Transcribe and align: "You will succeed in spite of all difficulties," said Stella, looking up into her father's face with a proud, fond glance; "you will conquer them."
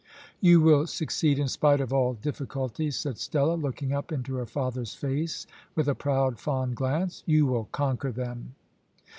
"You 0.39 0.61
will 0.61 0.87
succeed 0.87 1.37
in 1.37 1.47
spite 1.47 1.79
of 1.79 1.93
all 1.93 2.13
difficulties," 2.15 2.95
said 2.95 3.19
Stella, 3.19 3.53
looking 3.53 3.93
up 3.93 4.11
into 4.11 4.33
her 4.37 4.47
father's 4.47 4.95
face 4.95 5.45
with 5.75 5.87
a 5.87 5.93
proud, 5.93 6.39
fond 6.39 6.75
glance; 6.75 7.21
"you 7.27 7.45
will 7.45 7.65
conquer 7.65 8.11
them." 8.11 8.55